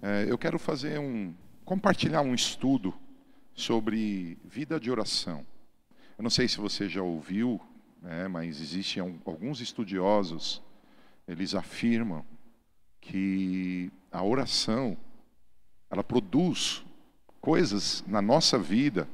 [0.00, 2.94] É, eu quero fazer um compartilhar um estudo
[3.52, 5.44] sobre vida de oração.
[6.16, 7.60] Eu não sei se você já ouviu,
[8.00, 10.62] né, mas existem alguns estudiosos,
[11.26, 12.24] eles afirmam
[13.00, 14.96] que a oração
[15.90, 16.82] ela produz
[17.40, 19.08] coisas na nossa vida,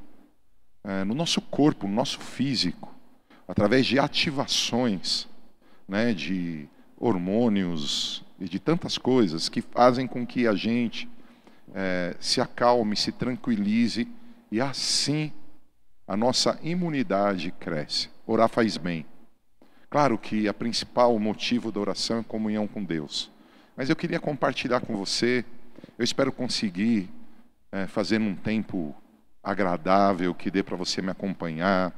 [0.83, 2.93] é, no nosso corpo, no nosso físico,
[3.47, 5.27] através de ativações,
[5.87, 11.09] né, de hormônios e de tantas coisas que fazem com que a gente
[11.73, 14.07] é, se acalme, se tranquilize
[14.51, 15.31] e assim
[16.07, 18.09] a nossa imunidade cresce.
[18.27, 19.05] Orar faz bem.
[19.89, 23.31] Claro que a principal motivo da oração é comunhão com Deus.
[23.75, 25.43] Mas eu queria compartilhar com você,
[25.97, 27.09] eu espero conseguir
[27.71, 28.95] é, fazer num tempo
[29.43, 31.93] agradável, que dê para você me acompanhar.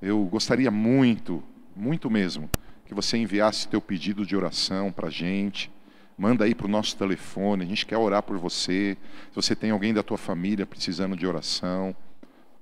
[0.00, 1.42] Eu gostaria muito,
[1.74, 2.50] muito mesmo,
[2.94, 5.68] que você enviasse teu pedido de oração para a gente.
[6.16, 8.96] Manda aí para o nosso telefone, a gente quer orar por você.
[9.30, 11.94] Se você tem alguém da tua família precisando de oração,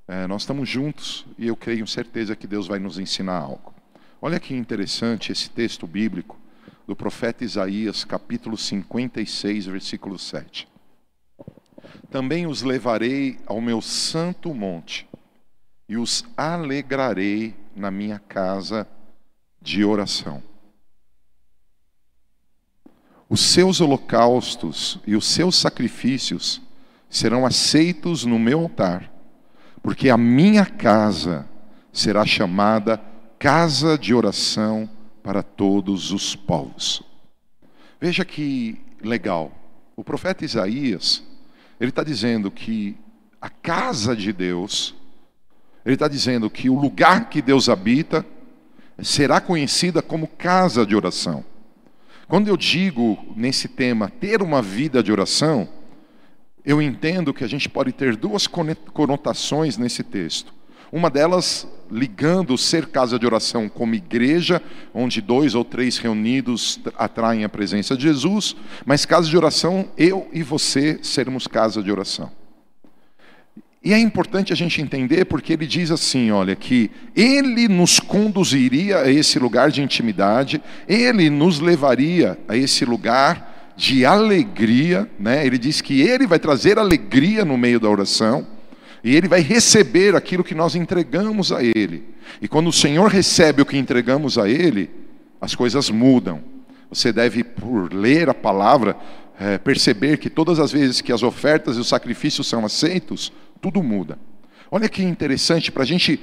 [0.08, 3.74] é, nós estamos juntos e eu creio certeza que Deus vai nos ensinar algo.
[4.22, 6.38] Olha que interessante esse texto bíblico
[6.86, 10.66] do profeta Isaías, capítulo 56, versículo 7.
[12.10, 15.06] Também os levarei ao meu santo monte
[15.86, 18.88] e os alegrarei na minha casa
[19.62, 20.42] de oração.
[23.28, 26.60] Os seus holocaustos e os seus sacrifícios
[27.08, 29.10] serão aceitos no meu altar,
[29.82, 31.48] porque a minha casa
[31.92, 33.00] será chamada
[33.38, 34.88] casa de oração
[35.22, 37.02] para todos os povos.
[38.00, 39.52] Veja que legal.
[39.96, 41.22] O profeta Isaías,
[41.78, 42.96] ele está dizendo que
[43.40, 44.94] a casa de Deus,
[45.84, 48.26] ele está dizendo que o lugar que Deus habita
[49.00, 51.44] será conhecida como casa de oração.
[52.28, 55.68] Quando eu digo nesse tema ter uma vida de oração,
[56.64, 60.54] eu entendo que a gente pode ter duas conotações nesse texto.
[60.92, 64.62] Uma delas ligando ser casa de oração como igreja,
[64.94, 68.54] onde dois ou três reunidos atraem a presença de Jesus,
[68.84, 72.30] mas casa de oração, eu e você sermos casa de oração.
[73.84, 78.98] E é importante a gente entender porque ele diz assim, olha, que ele nos conduziria
[78.98, 85.44] a esse lugar de intimidade, ele nos levaria a esse lugar de alegria, né?
[85.44, 88.46] Ele diz que ele vai trazer alegria no meio da oração
[89.02, 92.04] e ele vai receber aquilo que nós entregamos a ele.
[92.40, 94.90] E quando o Senhor recebe o que entregamos a ele,
[95.40, 96.40] as coisas mudam.
[96.88, 98.96] Você deve, por ler a palavra,
[99.40, 103.80] é, perceber que todas as vezes que as ofertas e os sacrifícios são aceitos, tudo
[103.80, 104.18] muda.
[104.70, 106.20] Olha que interessante para a gente.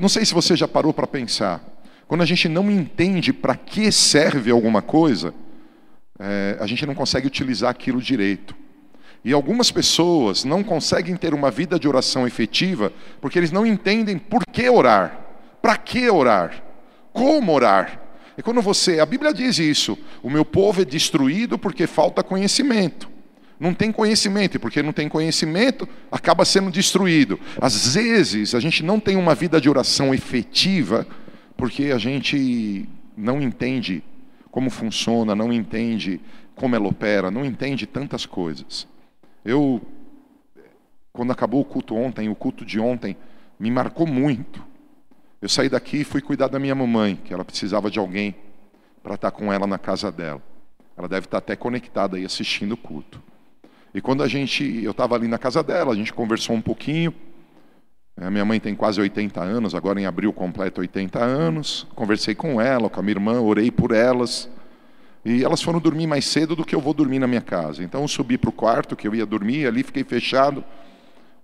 [0.00, 1.64] Não sei se você já parou para pensar.
[2.08, 5.32] Quando a gente não entende para que serve alguma coisa,
[6.18, 8.56] é, a gente não consegue utilizar aquilo direito.
[9.24, 14.18] E algumas pessoas não conseguem ter uma vida de oração efetiva porque eles não entendem
[14.18, 15.16] por que orar,
[15.62, 16.64] para que orar,
[17.12, 18.00] como orar.
[18.36, 23.19] E quando você, a Bíblia diz isso, o meu povo é destruído porque falta conhecimento
[23.60, 27.38] não tem conhecimento, e porque não tem conhecimento, acaba sendo destruído.
[27.60, 31.06] Às vezes, a gente não tem uma vida de oração efetiva,
[31.58, 34.02] porque a gente não entende
[34.50, 36.18] como funciona, não entende
[36.56, 38.88] como ela opera, não entende tantas coisas.
[39.44, 39.82] Eu,
[41.12, 43.14] quando acabou o culto ontem, o culto de ontem
[43.58, 44.64] me marcou muito.
[45.40, 48.34] Eu saí daqui e fui cuidar da minha mamãe, que ela precisava de alguém
[49.02, 50.42] para estar com ela na casa dela.
[50.96, 53.22] Ela deve estar até conectada aí assistindo o culto.
[53.92, 57.12] E quando a gente, eu estava ali na casa dela, a gente conversou um pouquinho.
[58.16, 61.86] A minha mãe tem quase 80 anos, agora em abril completa 80 anos.
[61.94, 64.48] Conversei com ela, com a minha irmã, orei por elas.
[65.24, 67.82] E elas foram dormir mais cedo do que eu vou dormir na minha casa.
[67.82, 70.64] Então eu subi para o quarto que eu ia dormir, ali fiquei fechado,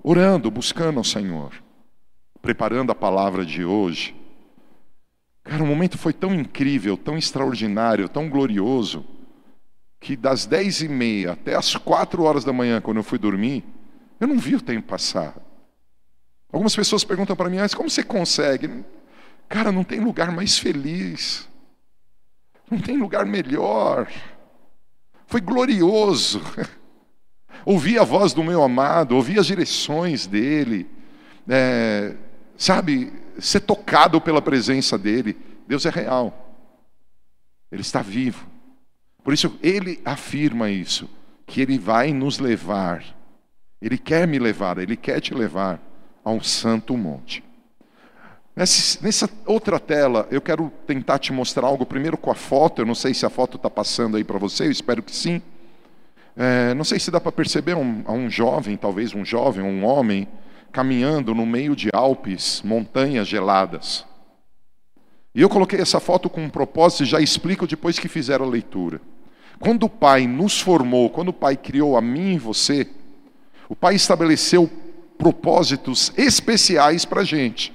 [0.03, 1.53] orando, buscando ao Senhor,
[2.41, 4.15] preparando a palavra de hoje.
[5.43, 9.05] Cara, o momento foi tão incrível, tão extraordinário, tão glorioso
[10.01, 13.65] que das dez e meia até as quatro horas da manhã, quando eu fui dormir,
[14.21, 15.35] eu não vi o tempo passar.
[16.53, 18.85] Algumas pessoas perguntam para mim, mas como você consegue?
[19.49, 21.49] Cara, não tem lugar mais feliz.
[22.71, 24.11] Não tem lugar melhor.
[25.27, 26.41] Foi glorioso.
[27.65, 30.89] Ouvi a voz do meu amado, ouvi as direções dele.
[31.49, 32.15] É,
[32.57, 35.37] sabe, ser tocado pela presença dele.
[35.67, 36.55] Deus é real.
[37.73, 38.47] Ele está vivo.
[39.27, 41.11] Por isso, ele afirma isso,
[41.45, 43.05] que ele vai nos levar,
[43.83, 45.81] ele quer me levar, ele quer te levar
[46.25, 47.43] a um santo monte.
[48.55, 52.87] Nessa, nessa outra tela, eu quero tentar te mostrar algo primeiro com a foto, eu
[52.87, 55.43] não sei se a foto está passando aí para você, eu espero que sim.
[56.37, 60.29] É, não sei se dá para perceber um, um jovem, talvez um jovem, um homem,
[60.71, 64.07] caminhando no meio de Alpes, montanhas geladas.
[65.35, 68.49] E eu coloquei essa foto com um propósito e já explico depois que fizeram a
[68.49, 69.01] leitura.
[69.59, 72.87] Quando o Pai nos formou, quando o Pai criou a mim e você,
[73.69, 74.71] o Pai estabeleceu
[75.19, 77.73] propósitos especiais para a gente,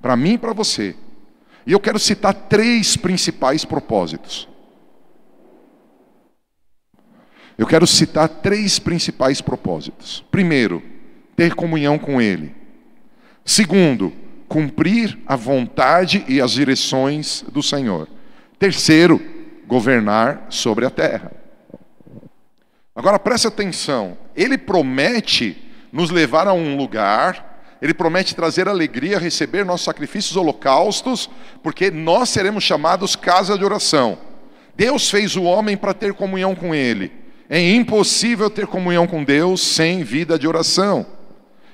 [0.00, 0.94] para mim e para você.
[1.66, 4.48] E eu quero citar três principais propósitos.
[7.58, 10.24] Eu quero citar três principais propósitos.
[10.30, 10.82] Primeiro,
[11.36, 12.54] ter comunhão com Ele.
[13.44, 14.12] Segundo,
[14.48, 18.08] cumprir a vontade e as direções do Senhor.
[18.58, 19.20] Terceiro,
[19.68, 21.30] governar sobre a terra.
[22.96, 29.64] Agora preste atenção, Ele promete nos levar a um lugar, Ele promete trazer alegria, receber
[29.64, 31.30] nossos sacrifícios holocaustos,
[31.62, 34.18] porque nós seremos chamados casa de oração.
[34.74, 37.12] Deus fez o homem para ter comunhão com Ele.
[37.48, 41.06] É impossível ter comunhão com Deus sem vida de oração.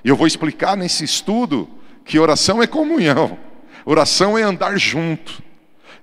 [0.05, 1.69] E eu vou explicar nesse estudo
[2.05, 3.39] que oração é comunhão,
[3.87, 5.44] oração é andar junto.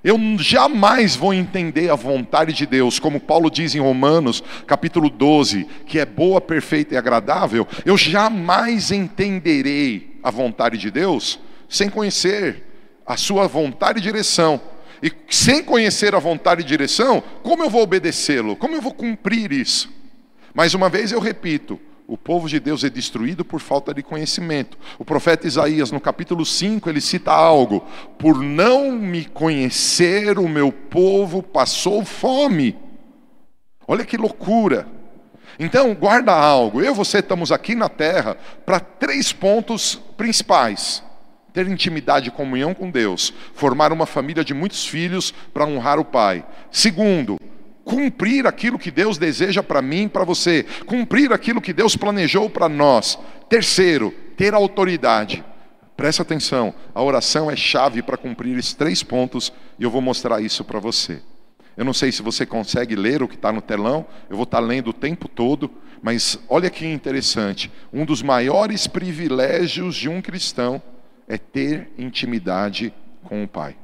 [0.03, 5.67] Eu jamais vou entender a vontade de Deus, como Paulo diz em Romanos, capítulo 12,
[5.85, 7.67] que é boa, perfeita e agradável.
[7.85, 11.39] Eu jamais entenderei a vontade de Deus
[11.69, 12.63] sem conhecer
[13.05, 14.59] a sua vontade e direção.
[15.03, 18.55] E sem conhecer a vontade e direção, como eu vou obedecê-lo?
[18.55, 19.89] Como eu vou cumprir isso?
[20.53, 21.79] Mais uma vez eu repito,
[22.11, 24.77] o povo de Deus é destruído por falta de conhecimento.
[24.99, 27.87] O profeta Isaías, no capítulo 5, ele cita algo:
[28.19, 32.77] Por não me conhecer, o meu povo passou fome.
[33.87, 34.85] Olha que loucura.
[35.57, 36.81] Então, guarda algo.
[36.81, 38.35] Eu e você estamos aqui na terra
[38.65, 41.01] para três pontos principais
[41.53, 46.05] ter intimidade e comunhão com Deus, formar uma família de muitos filhos para honrar o
[46.05, 46.45] Pai.
[46.69, 47.37] Segundo,
[47.91, 52.69] cumprir aquilo que Deus deseja para mim para você, cumprir aquilo que Deus planejou para
[52.69, 53.19] nós.
[53.49, 55.43] Terceiro, ter autoridade.
[55.97, 60.39] Presta atenção, a oração é chave para cumprir esses três pontos e eu vou mostrar
[60.39, 61.21] isso para você.
[61.75, 64.61] Eu não sei se você consegue ler o que está no telão, eu vou estar
[64.61, 65.69] tá lendo o tempo todo,
[66.01, 70.81] mas olha que interessante: um dos maiores privilégios de um cristão
[71.27, 72.93] é ter intimidade
[73.25, 73.75] com o Pai.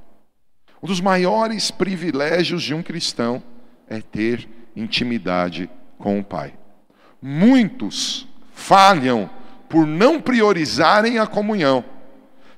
[0.82, 3.44] Um dos maiores privilégios de um cristão
[3.90, 6.54] é ter intimidade com o Pai.
[7.22, 9.30] Muitos falham
[9.68, 11.84] por não priorizarem a comunhão.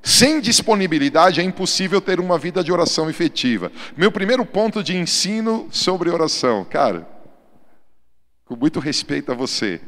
[0.01, 3.71] Sem disponibilidade é impossível ter uma vida de oração efetiva.
[3.97, 7.07] Meu primeiro ponto de ensino sobre oração, cara,
[8.45, 9.81] com muito respeito a você,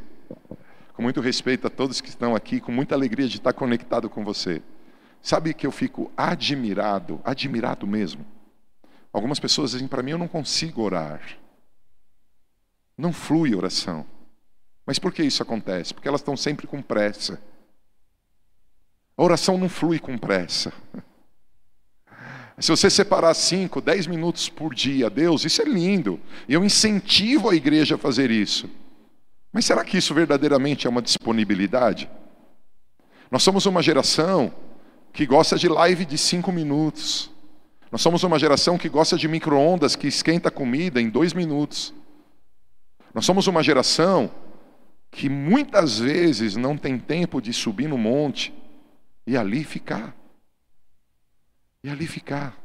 [0.94, 4.24] com muito respeito a todos que estão aqui, com muita alegria de estar conectado com
[4.24, 4.62] você.
[5.22, 8.26] Sabe que eu fico admirado, admirado mesmo.
[9.14, 11.22] Algumas pessoas dizem para mim: eu não consigo orar.
[12.98, 14.06] Não flui oração.
[14.86, 15.94] Mas por que isso acontece?
[15.94, 17.42] Porque elas estão sempre com pressa.
[19.18, 20.74] A oração não flui com pressa.
[22.60, 26.20] Se você separar 5, 10 minutos por dia a Deus, isso é lindo.
[26.48, 28.70] E eu incentivo a igreja a fazer isso.
[29.52, 32.10] Mas será que isso verdadeiramente é uma disponibilidade?
[33.32, 34.54] Nós somos uma geração
[35.12, 37.32] que gosta de live de cinco minutos.
[37.92, 41.94] Nós somos uma geração que gosta de micro-ondas que esquenta a comida em dois minutos.
[43.14, 44.32] Nós somos uma geração
[45.12, 48.54] que muitas vezes não tem tempo de subir no monte
[49.28, 50.16] e ali ficar.
[51.84, 52.58] E ali ficar.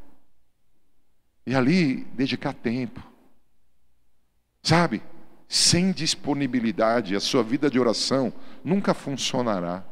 [1.45, 3.03] E ali dedicar tempo.
[4.63, 5.03] Sabe?
[5.49, 8.33] Sem disponibilidade, a sua vida de oração
[8.65, 9.85] nunca funcionará.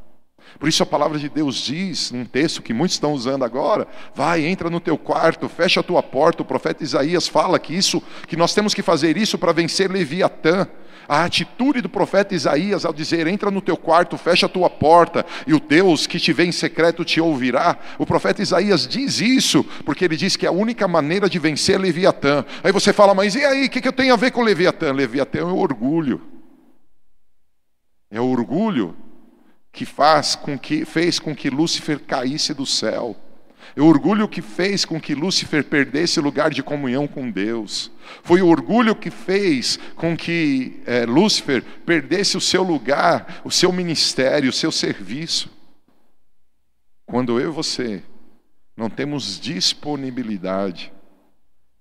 [0.58, 4.46] Por isso a palavra de Deus diz, num texto que muitos estão usando agora, vai,
[4.46, 6.42] entra no teu quarto, fecha a tua porta.
[6.42, 10.66] O profeta Isaías fala que isso, que nós temos que fazer isso para vencer Leviatã.
[11.06, 15.26] A atitude do profeta Isaías ao dizer: entra no teu quarto, fecha a tua porta,
[15.46, 17.76] e o Deus que te vê em secreto te ouvirá.
[17.98, 21.78] O profeta Isaías diz isso, porque ele diz que é a única maneira de vencer
[21.78, 22.44] Leviatã.
[22.62, 24.92] Aí você fala, mas e aí, o que, que eu tenho a ver com Leviatã?
[24.92, 26.22] Leviatã é o orgulho.
[28.10, 28.96] É o orgulho
[29.74, 33.16] que faz com que fez com que Lúcifer caísse do céu.
[33.76, 37.90] O orgulho que fez com que Lúcifer perdesse o lugar de comunhão com Deus.
[38.22, 43.72] Foi o orgulho que fez com que é, Lúcifer perdesse o seu lugar, o seu
[43.72, 45.50] ministério, o seu serviço.
[47.04, 48.00] Quando eu e você
[48.76, 50.92] não temos disponibilidade,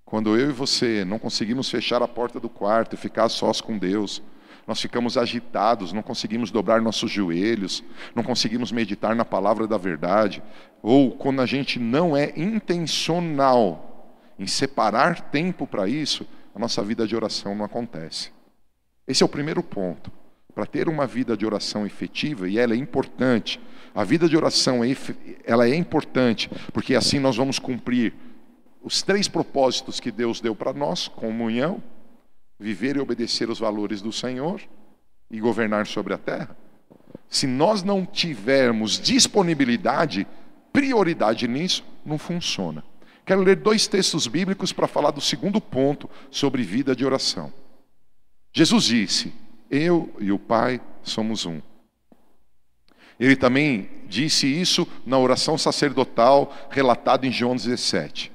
[0.04, 3.78] quando eu e você não conseguimos fechar a porta do quarto e ficar sós com
[3.78, 4.20] Deus,
[4.66, 10.42] nós ficamos agitados, não conseguimos dobrar nossos joelhos, não conseguimos meditar na palavra da verdade,
[10.82, 17.06] ou quando a gente não é intencional em separar tempo para isso, a nossa vida
[17.06, 18.30] de oração não acontece.
[19.06, 20.10] Esse é o primeiro ponto.
[20.54, 23.60] Para ter uma vida de oração efetiva, e ela é importante,
[23.94, 24.96] a vida de oração é,
[25.44, 28.14] ela é importante, porque assim nós vamos cumprir
[28.82, 31.82] os três propósitos que Deus deu para nós: comunhão,
[32.64, 34.58] viver e obedecer os valores do Senhor
[35.30, 36.56] e governar sobre a terra.
[37.28, 40.26] Se nós não tivermos disponibilidade,
[40.72, 42.82] prioridade nisso, não funciona.
[43.26, 47.52] Quero ler dois textos bíblicos para falar do segundo ponto sobre vida de oração.
[48.50, 49.30] Jesus disse:
[49.70, 51.60] Eu e o Pai somos um.
[53.20, 58.32] Ele também disse isso na oração sacerdotal relatada em João 17.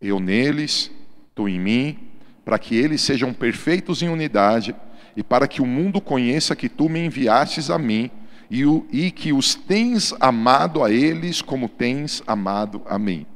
[0.00, 0.88] Eu neles,
[1.34, 2.11] tu em mim,
[2.44, 4.74] para que eles sejam perfeitos em unidade
[5.16, 8.10] e para que o mundo conheça que tu me enviastes a mim
[8.50, 13.26] e, o, e que os tens amado a eles como tens amado a mim.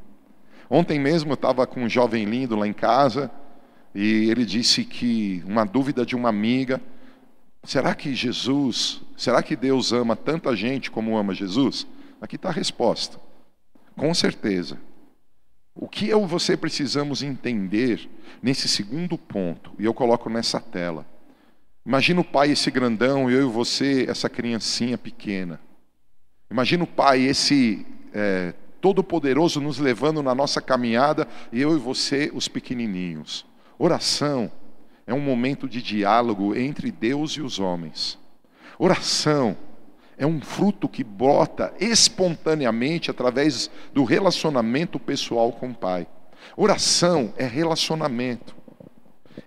[0.69, 3.31] Ontem mesmo eu estava com um jovem lindo lá em casa
[3.95, 6.83] e ele disse que uma dúvida de uma amiga:
[7.63, 11.87] será que Jesus, será que Deus ama tanta gente como ama Jesus?
[12.21, 13.19] Aqui está a resposta.
[13.97, 14.79] Com certeza.
[15.77, 18.09] O que eu e você precisamos entender
[18.43, 21.07] nesse segundo ponto, e eu coloco nessa tela.
[21.85, 25.61] Imagina o pai, esse grandão, eu e você, essa criancinha pequena.
[26.51, 32.31] Imagina o pai, esse é, todo-poderoso, nos levando na nossa caminhada, e eu e você,
[32.33, 33.45] os pequenininhos.
[33.79, 34.51] Oração
[35.07, 38.19] é um momento de diálogo entre Deus e os homens.
[38.79, 39.57] Oração
[40.19, 46.07] é um fruto que brota espontaneamente através do relacionamento pessoal com o Pai.
[46.57, 48.57] Oração é relacionamento.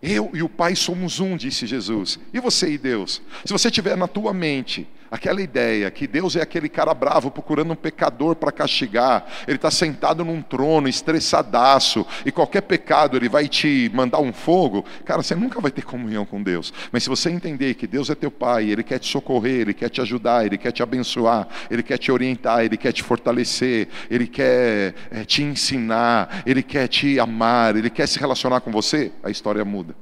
[0.02, 2.20] Eu e o Pai somos um, disse Jesus.
[2.34, 3.22] E você e Deus?
[3.44, 7.74] Se você tiver na tua mente aquela ideia que Deus é aquele cara bravo procurando
[7.74, 13.48] um pecador para castigar, ele está sentado num trono, estressadaço, e qualquer pecado ele vai
[13.48, 16.74] te mandar um fogo, cara, você nunca vai ter comunhão com Deus.
[16.92, 19.90] Mas se você entender que Deus é teu Pai, Ele quer te socorrer, Ele quer
[19.90, 24.28] te ajudar, Ele quer te abençoar, Ele quer te orientar, Ele quer te fortalecer, Ele
[24.28, 29.30] quer é, te ensinar, Ele quer te amar, Ele quer se relacionar com você, a
[29.30, 29.96] história muda.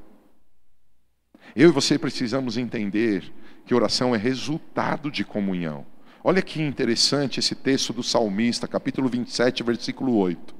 [1.55, 3.23] Eu e você precisamos entender
[3.67, 5.85] que oração é resultado de comunhão.
[6.23, 10.55] Olha que interessante esse texto do salmista, capítulo 27, versículo 8.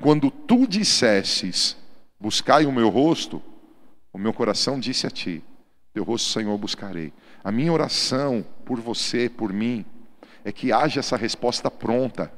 [0.00, 1.76] Quando tu dissesses,
[2.20, 3.42] buscai o meu rosto,
[4.12, 5.42] o meu coração disse a ti,
[5.92, 7.12] teu rosto, Senhor, buscarei.
[7.42, 9.84] A minha oração por você, por mim,
[10.44, 12.32] é que haja essa resposta pronta.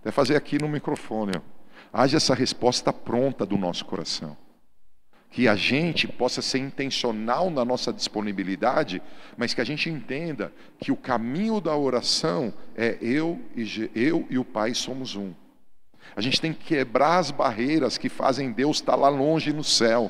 [0.00, 1.40] Até fazer aqui no microfone, ó.
[1.90, 4.36] haja essa resposta pronta do nosso coração
[5.34, 9.02] que a gente possa ser intencional na nossa disponibilidade,
[9.36, 14.38] mas que a gente entenda que o caminho da oração é eu e, eu e
[14.38, 15.34] o Pai somos um.
[16.14, 20.08] A gente tem que quebrar as barreiras que fazem Deus estar lá longe no céu.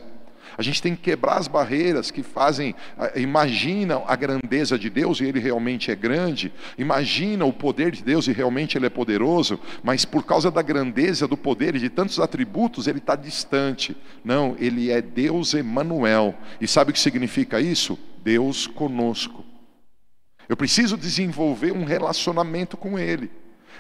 [0.56, 2.74] A gente tem que quebrar as barreiras que fazem,
[3.16, 8.26] imaginam a grandeza de Deus e Ele realmente é grande, imagina o poder de Deus
[8.28, 12.20] e realmente Ele é poderoso, mas por causa da grandeza do poder e de tantos
[12.20, 13.96] atributos, Ele está distante.
[14.24, 16.34] Não, Ele é Deus Emanuel.
[16.60, 17.98] E sabe o que significa isso?
[18.22, 19.44] Deus conosco.
[20.48, 23.30] Eu preciso desenvolver um relacionamento com Ele.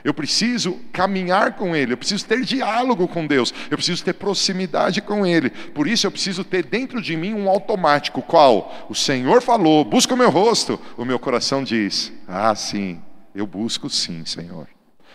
[0.04, 5.00] Eu preciso caminhar com Ele, eu preciso ter diálogo com Deus, eu preciso ter proximidade
[5.00, 5.48] com Ele.
[5.48, 8.86] Por isso eu preciso ter dentro de mim um automático, qual?
[8.90, 10.78] O Senhor falou, busca o meu rosto.
[10.98, 13.00] O meu coração diz: Ah, sim,
[13.34, 14.68] eu busco sim, Senhor.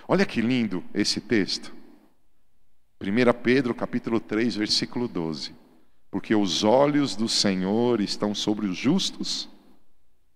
[0.07, 1.71] Olha que lindo esse texto.
[2.99, 5.53] 1 Pedro capítulo 3, versículo 12.
[6.09, 9.47] Porque os olhos do Senhor estão sobre os justos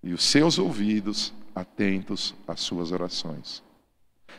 [0.03, 3.63] e os seus ouvidos atentos às suas orações.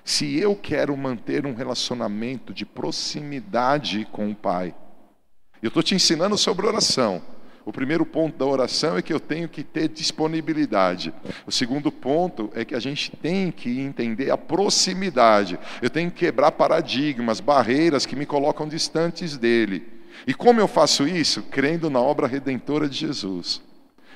[0.02, 4.74] Se eu quero manter um relacionamento de proximidade com o Pai,
[5.62, 7.22] eu estou te ensinando sobre oração.
[7.66, 11.14] O primeiro ponto da oração é que eu tenho que ter disponibilidade.
[11.46, 15.58] O segundo ponto é que a gente tem que entender a proximidade.
[15.80, 19.82] Eu tenho que quebrar paradigmas, barreiras que me colocam distantes dele.
[20.26, 21.42] E como eu faço isso?
[21.44, 23.62] Crendo na obra redentora de Jesus.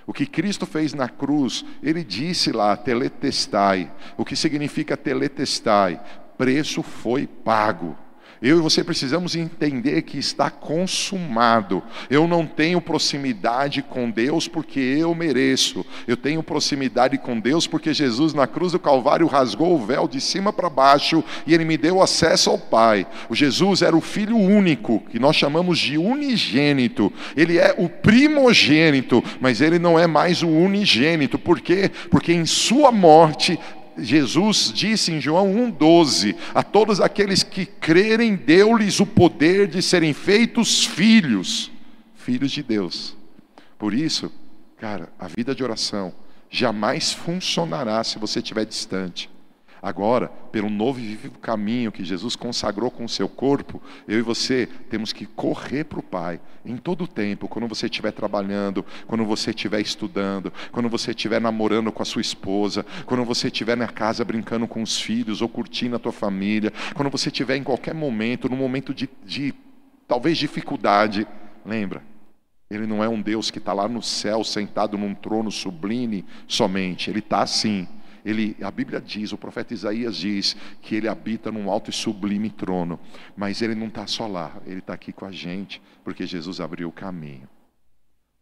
[0.09, 3.93] O que Cristo fez na cruz, ele disse lá, teletestai.
[4.17, 6.01] O que significa teletestai?
[6.39, 7.95] Preço foi pago.
[8.41, 11.83] Eu e você precisamos entender que está consumado.
[12.09, 15.85] Eu não tenho proximidade com Deus porque eu mereço.
[16.07, 20.21] Eu tenho proximidade com Deus porque Jesus na cruz do Calvário rasgou o véu de
[20.21, 23.07] cima para baixo e ele me deu acesso ao Pai.
[23.29, 27.13] O Jesus era o filho único, que nós chamamos de unigênito.
[27.37, 31.39] Ele é o primogênito, mas ele não é mais o unigênito.
[31.39, 31.91] Por quê?
[32.11, 33.59] Porque em sua morte
[33.99, 40.13] Jesus disse em João 1,12: A todos aqueles que crerem, deu-lhes o poder de serem
[40.13, 41.71] feitos filhos,
[42.15, 43.17] filhos de Deus.
[43.79, 44.33] Por isso,
[44.79, 46.15] Cara, a vida de oração
[46.49, 49.29] jamais funcionará se você estiver distante.
[49.81, 54.23] Agora, pelo novo e vivo caminho que Jesus consagrou com o seu corpo, eu e
[54.23, 58.85] você temos que correr para o Pai em todo o tempo, quando você estiver trabalhando,
[59.07, 63.77] quando você estiver estudando, quando você estiver namorando com a sua esposa, quando você estiver
[63.77, 67.63] na casa brincando com os filhos ou curtindo a tua família, quando você estiver em
[67.63, 69.55] qualquer momento, num momento de, de
[70.07, 71.27] talvez dificuldade,
[71.65, 72.03] lembra,
[72.71, 77.09] ele não é um Deus que está lá no céu sentado num trono sublime somente,
[77.09, 77.89] ele está assim
[78.25, 82.51] ele, a Bíblia diz, o profeta Isaías diz que ele habita num alto e sublime
[82.51, 82.99] trono,
[83.37, 86.89] mas ele não está só lá, ele está aqui com a gente, porque Jesus abriu
[86.89, 87.49] o caminho.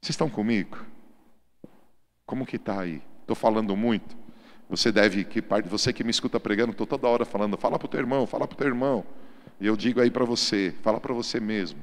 [0.01, 0.79] Vocês estão comigo?
[2.25, 3.03] Como que está aí?
[3.21, 4.17] Estou falando muito?
[4.69, 7.89] Você deve, que você que me escuta pregando, estou toda hora falando, fala para o
[7.89, 9.05] teu irmão, fala para o teu irmão.
[9.61, 11.81] E eu digo aí para você, fala para você mesmo.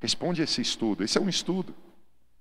[0.00, 1.04] Responde esse estudo.
[1.04, 1.74] Esse é um estudo.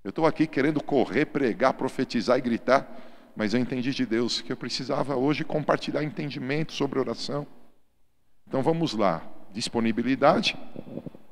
[0.04, 2.88] Eu estou aqui querendo correr, pregar, profetizar e gritar
[3.40, 7.48] mas eu entendi de Deus que eu precisava hoje compartilhar entendimento sobre oração.
[8.46, 9.26] Então vamos lá.
[9.54, 10.58] Disponibilidade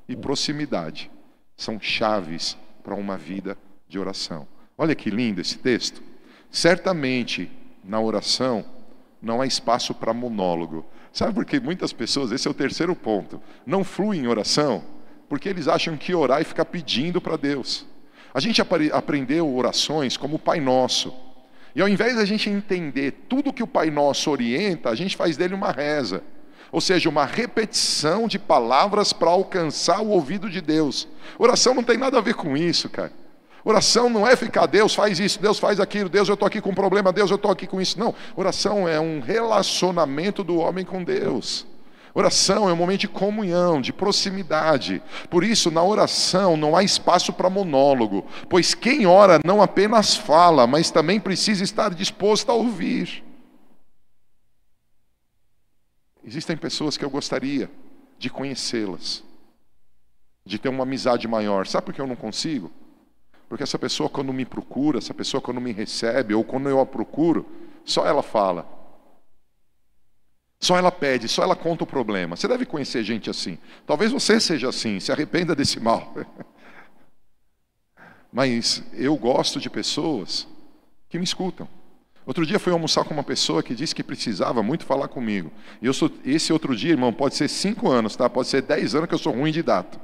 [0.08, 1.12] e proximidade
[1.58, 3.58] são chaves para uma vida
[3.90, 4.48] de oração.
[4.78, 6.02] Olha que lindo esse texto.
[6.50, 7.52] Certamente,
[7.84, 8.64] na oração,
[9.22, 10.86] não há espaço para monólogo.
[11.12, 14.82] Sabe por que muitas pessoas, esse é o terceiro ponto, não fluem em oração?
[15.28, 17.86] Porque eles acham que orar e ficar pedindo para Deus.
[18.34, 18.62] A gente
[18.94, 21.27] aprendeu orações como o Pai Nosso.
[21.78, 25.16] E ao invés de a gente entender tudo que o Pai Nosso orienta, a gente
[25.16, 26.24] faz dele uma reza.
[26.72, 31.08] Ou seja, uma repetição de palavras para alcançar o ouvido de Deus.
[31.38, 33.12] Oração não tem nada a ver com isso, cara.
[33.64, 36.72] Oração não é ficar, Deus faz isso, Deus faz aquilo, Deus eu estou aqui com
[36.72, 38.00] um problema, Deus eu estou aqui com isso.
[38.00, 41.64] Não, oração é um relacionamento do homem com Deus.
[42.18, 45.04] Oração é um momento de comunhão, de proximidade.
[45.30, 50.66] Por isso, na oração não há espaço para monólogo, pois quem ora não apenas fala,
[50.66, 53.24] mas também precisa estar disposto a ouvir.
[56.26, 57.70] Existem pessoas que eu gostaria
[58.18, 59.24] de conhecê-las,
[60.44, 61.68] de ter uma amizade maior.
[61.68, 62.72] Sabe por que eu não consigo?
[63.48, 66.86] Porque essa pessoa, quando me procura, essa pessoa, quando me recebe, ou quando eu a
[66.86, 67.46] procuro,
[67.86, 68.77] só ela fala.
[70.60, 72.36] Só ela pede, só ela conta o problema.
[72.36, 73.58] Você deve conhecer gente assim.
[73.86, 76.16] Talvez você seja assim, se arrependa desse mal.
[78.32, 80.48] Mas eu gosto de pessoas
[81.10, 81.68] que me escutam.
[82.26, 85.50] Outro dia fui almoçar com uma pessoa que disse que precisava muito falar comigo.
[85.82, 88.30] E eu sou, esse outro dia, irmão, pode ser cinco anos, tá?
[88.30, 89.98] Pode ser dez anos que eu sou ruim de data.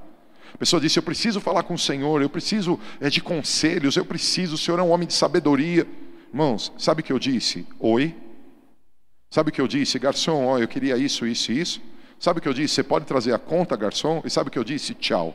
[0.53, 4.05] A pessoa disse: Eu preciso falar com o Senhor, eu preciso é, de conselhos, eu
[4.05, 5.85] preciso, o Senhor é um homem de sabedoria.
[6.29, 7.67] Irmãos, sabe o que eu disse?
[7.77, 8.15] Oi,
[9.33, 9.97] Sabe o que eu disse?
[9.97, 11.81] Garçom, ó, eu queria isso, isso e isso.
[12.19, 12.75] Sabe o que eu disse?
[12.75, 14.21] Você pode trazer a conta, garçom?
[14.23, 14.93] E sabe o que eu disse?
[14.93, 15.33] Tchau.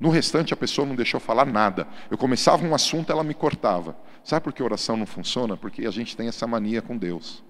[0.00, 1.86] No restante, a pessoa não deixou falar nada.
[2.10, 3.96] Eu começava um assunto, ela me cortava.
[4.24, 5.56] Sabe por que oração não funciona?
[5.56, 7.44] Porque a gente tem essa mania com Deus.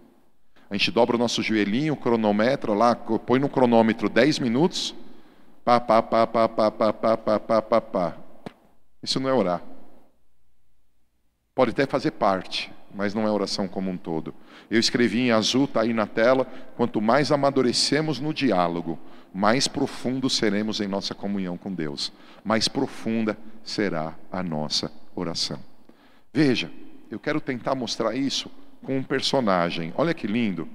[0.68, 4.94] A gente dobra o nosso joelhinho, cronometra lá, põe no cronômetro 10 minutos.
[5.64, 8.16] Pá, pá, pá, pá, pá, pá, pá, pá, pá, pá, pá.
[9.02, 9.62] Isso não é orar.
[11.54, 14.34] Pode até fazer parte, mas não é oração como um todo.
[14.70, 18.98] Eu escrevi em azul, está aí na tela: quanto mais amadurecemos no diálogo,
[19.32, 22.12] mais profundo seremos em nossa comunhão com Deus,
[22.44, 25.58] mais profunda será a nossa oração.
[26.32, 26.70] Veja,
[27.10, 28.50] eu quero tentar mostrar isso
[28.82, 29.92] com um personagem.
[29.96, 30.68] Olha que lindo.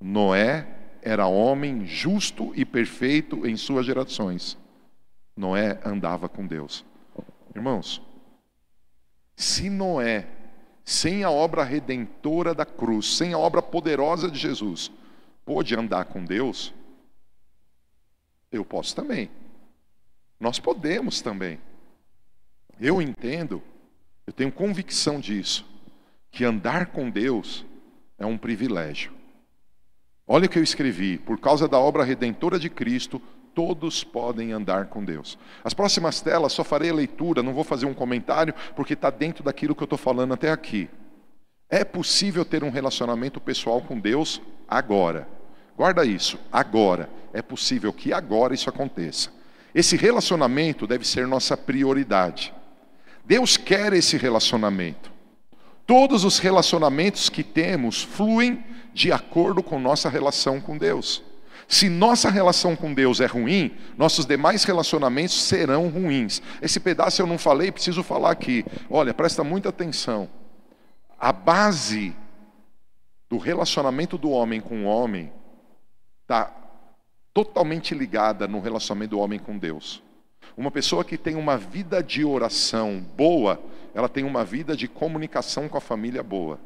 [0.00, 0.66] Noé
[1.02, 4.58] era homem justo e perfeito em suas gerações.
[5.36, 6.84] Noé andava com Deus.
[7.54, 8.02] Irmãos,
[9.36, 10.26] se Noé
[10.84, 14.92] sem a obra redentora da cruz, sem a obra poderosa de Jesus,
[15.44, 16.74] pôde andar com Deus,
[18.52, 19.30] eu posso também.
[20.38, 21.58] Nós podemos também.
[22.80, 23.62] Eu entendo,
[24.26, 25.66] eu tenho convicção disso,
[26.30, 27.64] que andar com Deus
[28.18, 29.12] é um privilégio.
[30.26, 33.20] Olha o que eu escrevi: por causa da obra redentora de Cristo,
[33.54, 35.38] todos podem andar com Deus.
[35.62, 39.44] As próximas telas só farei a leitura, não vou fazer um comentário, porque está dentro
[39.44, 40.88] daquilo que eu estou falando até aqui.
[41.68, 45.28] É possível ter um relacionamento pessoal com Deus agora.
[45.76, 47.08] Guarda isso, agora.
[47.32, 49.30] É possível que agora isso aconteça.
[49.74, 52.54] Esse relacionamento deve ser nossa prioridade.
[53.24, 55.12] Deus quer esse relacionamento.
[55.86, 61.22] Todos os relacionamentos que temos fluem de acordo com nossa relação com Deus.
[61.68, 66.42] Se nossa relação com Deus é ruim, nossos demais relacionamentos serão ruins.
[66.60, 68.64] Esse pedaço eu não falei, preciso falar aqui.
[68.90, 70.28] Olha, presta muita atenção.
[71.18, 72.14] A base
[73.28, 75.32] do relacionamento do homem com o homem
[76.22, 76.52] está
[77.32, 80.02] totalmente ligada no relacionamento do homem com Deus.
[80.56, 83.60] Uma pessoa que tem uma vida de oração boa,
[83.92, 86.60] ela tem uma vida de comunicação com a família boa.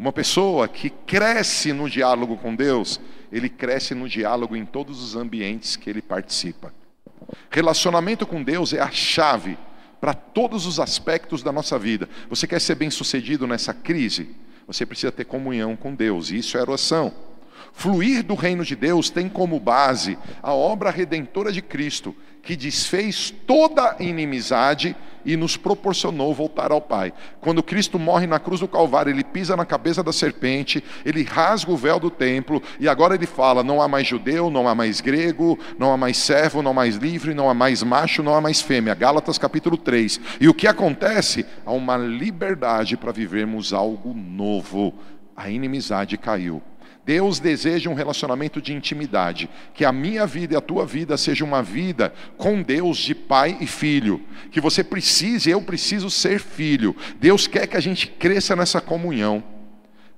[0.00, 2.98] Uma pessoa que cresce no diálogo com Deus,
[3.30, 6.72] ele cresce no diálogo em todos os ambientes que ele participa.
[7.50, 9.58] Relacionamento com Deus é a chave
[10.00, 12.08] para todos os aspectos da nossa vida.
[12.30, 14.34] Você quer ser bem-sucedido nessa crise?
[14.66, 17.12] Você precisa ter comunhão com Deus, e isso é oração.
[17.74, 23.30] Fluir do reino de Deus tem como base a obra redentora de Cristo, que desfez
[23.46, 27.12] toda inimizade e nos proporcionou voltar ao Pai.
[27.40, 31.70] Quando Cristo morre na cruz do Calvário, ele pisa na cabeça da serpente, ele rasga
[31.70, 35.00] o véu do templo e agora ele fala: não há mais judeu, não há mais
[35.00, 38.40] grego, não há mais servo, não há mais livre, não há mais macho, não há
[38.40, 38.94] mais fêmea.
[38.94, 40.20] Gálatas capítulo 3.
[40.40, 41.44] E o que acontece?
[41.64, 44.94] Há uma liberdade para vivermos algo novo.
[45.36, 46.62] A inimizade caiu.
[47.04, 51.44] Deus deseja um relacionamento de intimidade, que a minha vida e a tua vida seja
[51.44, 56.94] uma vida com Deus de pai e filho, que você precise, eu preciso ser filho.
[57.18, 59.42] Deus quer que a gente cresça nessa comunhão.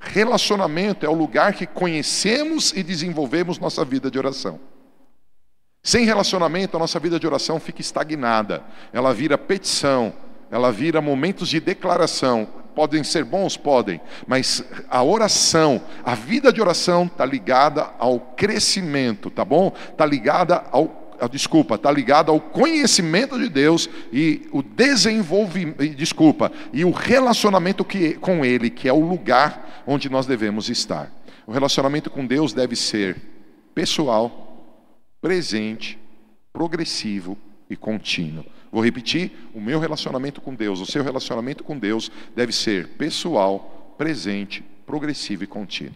[0.00, 4.58] Relacionamento é o lugar que conhecemos e desenvolvemos nossa vida de oração.
[5.82, 10.12] Sem relacionamento, a nossa vida de oração fica estagnada, ela vira petição,
[10.50, 13.56] ela vira momentos de declaração, podem ser bons?
[13.56, 19.72] Podem, mas a oração, a vida de oração está ligada ao crescimento, tá bom?
[19.90, 26.84] Está ligada ao desculpa, está ligada ao conhecimento de Deus e o desenvolvimento, desculpa, e
[26.84, 31.12] o relacionamento que, com Ele, que é o lugar onde nós devemos estar.
[31.46, 33.16] O relacionamento com Deus deve ser
[33.74, 34.66] pessoal,
[35.20, 35.98] presente,
[36.52, 38.44] progressivo e contínuo.
[38.72, 43.94] Vou repetir: o meu relacionamento com Deus, o seu relacionamento com Deus deve ser pessoal,
[43.98, 45.94] presente, progressivo e contínuo.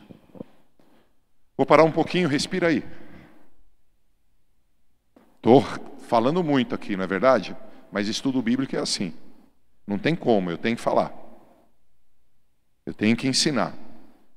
[1.57, 2.85] Vou parar um pouquinho, respira aí.
[5.37, 5.63] Estou
[6.07, 7.57] falando muito aqui, não é verdade?
[7.91, 9.15] Mas estudo bíblico é assim.
[9.87, 11.15] Não tem como, eu tenho que falar.
[12.85, 13.73] Eu tenho que ensinar.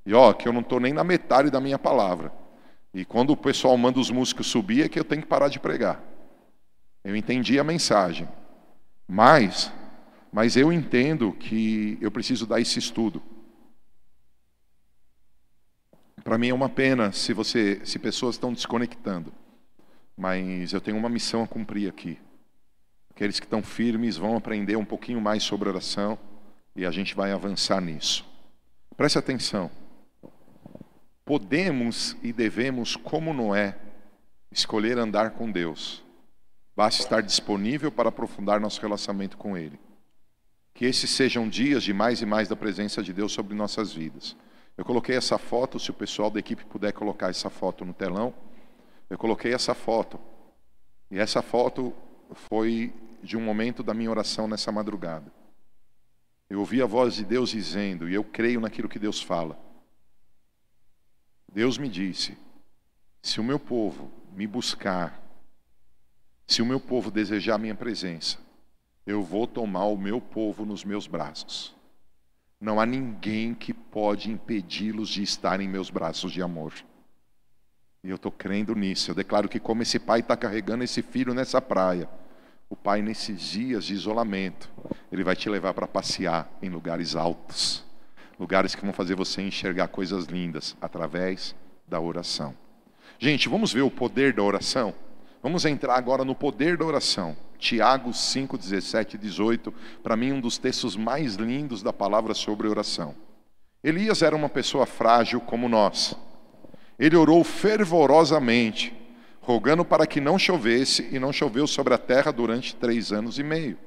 [0.06, 2.32] E ó, que eu não estou nem na metade da minha palavra.
[2.94, 5.60] E quando o pessoal manda os músicos subir, é que eu tenho que parar de
[5.60, 6.02] pregar.
[7.10, 8.30] Eu entendi a mensagem.
[9.08, 9.74] Mas,
[10.32, 13.20] mas eu entendo que eu preciso dar esse estudo.
[16.24, 19.34] Para mim é uma pena se você, se pessoas estão desconectando.
[20.16, 22.20] Mas eu tenho uma missão a cumprir aqui.
[23.10, 26.16] Aqueles que estão firmes vão aprender um pouquinho mais sobre oração
[26.76, 28.24] e a gente vai avançar nisso.
[28.96, 29.72] Preste atenção.
[31.26, 33.76] Podemos e devemos, como Noé,
[34.52, 36.08] escolher andar com Deus
[36.76, 39.80] Basta estar disponível para aprofundar nosso relacionamento com Ele.
[40.74, 44.36] Que esses sejam dias de mais e mais da presença de Deus sobre nossas vidas.
[44.78, 48.34] Eu coloquei essa foto, se o pessoal da equipe puder colocar essa foto no telão.
[49.10, 50.20] Eu coloquei essa foto.
[51.12, 51.94] E essa foto
[52.34, 55.32] foi de um momento da minha oração nessa madrugada.
[56.50, 59.60] Eu ouvi a voz de Deus dizendo, e eu creio naquilo que Deus fala.
[61.52, 62.38] Deus me disse:
[63.22, 65.22] se o meu povo me buscar
[66.50, 68.38] se o meu povo desejar a minha presença,
[69.06, 71.76] eu vou tomar o meu povo nos meus braços.
[72.60, 76.74] Não há ninguém que pode impedi-los de estar em meus braços de amor.
[78.04, 79.12] E eu estou crendo nisso.
[79.12, 82.10] Eu declaro que, como esse pai está carregando esse filho nessa praia,
[82.70, 84.70] o pai, nesses dias de isolamento,
[85.12, 87.88] ele vai te levar para passear em lugares altos
[88.40, 91.54] lugares que vão fazer você enxergar coisas lindas através
[91.86, 92.56] da oração.
[93.20, 94.96] Gente, vamos ver o poder da oração?
[95.42, 97.36] Vamos entrar agora no poder da oração.
[97.58, 99.74] Tiago 5, 17 e 18,
[100.04, 103.16] para mim um dos textos mais lindos da palavra sobre oração.
[103.84, 106.16] Elias era uma pessoa frágil como nós.
[106.98, 108.94] Ele orou fervorosamente,
[109.40, 113.44] rogando para que não chovesse, e não choveu sobre a terra durante três anos e
[113.44, 113.78] meio.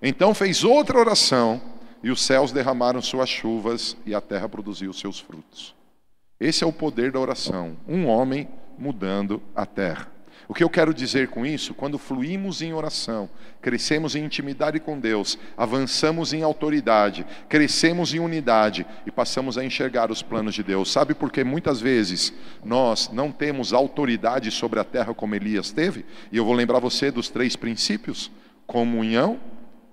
[0.00, 1.60] Então fez outra oração,
[2.02, 5.74] e os céus derramaram suas chuvas, e a terra produziu seus frutos.
[6.38, 10.19] Esse é o poder da oração, um homem mudando a terra.
[10.50, 11.72] O que eu quero dizer com isso?
[11.72, 13.30] Quando fluímos em oração,
[13.62, 20.10] crescemos em intimidade com Deus, avançamos em autoridade, crescemos em unidade e passamos a enxergar
[20.10, 20.90] os planos de Deus.
[20.90, 22.34] Sabe por que muitas vezes
[22.64, 26.04] nós não temos autoridade sobre a terra como Elias teve?
[26.32, 28.28] E eu vou lembrar você dos três princípios:
[28.66, 29.38] comunhão,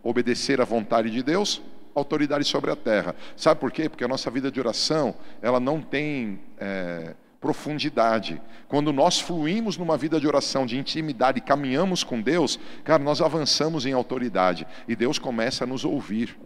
[0.02, 1.62] obedecer à vontade de Deus,
[1.93, 3.15] autoridade sobre a terra.
[3.36, 3.88] Sabe por quê?
[3.88, 6.39] Porque a nossa vida de oração, ela não tem.
[6.58, 8.41] É, profundidade.
[8.67, 13.86] Quando nós fluímos numa vida de oração, de intimidade, caminhamos com Deus, cara, nós avançamos
[13.86, 16.38] em autoridade e Deus começa a nos ouvir.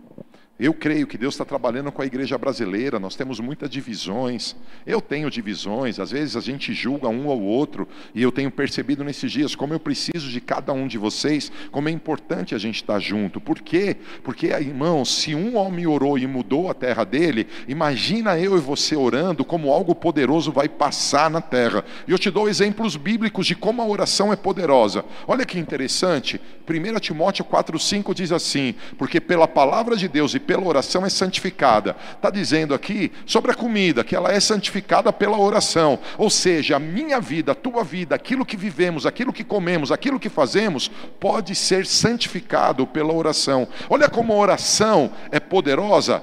[0.62, 4.56] Eu creio que Deus está trabalhando com a igreja brasileira, nós temos muitas divisões.
[4.86, 9.04] Eu tenho divisões, às vezes a gente julga um ou outro, e eu tenho percebido
[9.04, 12.76] nesses dias como eu preciso de cada um de vocês, como é importante a gente
[12.76, 13.41] estar junto.
[13.41, 13.97] Por quê?
[14.24, 18.95] Porque, irmãos, se um homem orou e mudou a terra dele, imagina eu e você
[18.95, 21.84] orando, como algo poderoso vai passar na terra.
[22.08, 25.04] E eu te dou exemplos bíblicos de como a oração é poderosa.
[25.28, 26.39] Olha que interessante,
[26.71, 31.95] 1 Timóteo 4,5 diz assim: Porque pela palavra de Deus e pela oração é santificada.
[32.13, 35.99] Está dizendo aqui sobre a comida, que ela é santificada pela oração.
[36.17, 40.19] Ou seja, a minha vida, a tua vida, aquilo que vivemos, aquilo que comemos, aquilo
[40.19, 43.67] que fazemos, pode ser santificado pela oração.
[43.89, 46.21] Olha como a oração é poderosa.